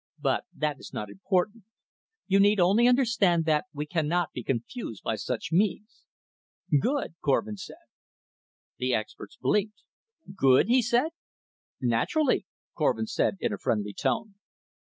[0.19, 1.63] But that is not important.
[2.25, 6.05] You need only understand that we cannot be confused by such means."
[6.79, 7.85] "Good," Korvin said.
[8.79, 9.83] The experts blinked.
[10.35, 11.11] "Good?" he said.
[11.79, 14.33] "Naturally," Korvin said in a friendly tone.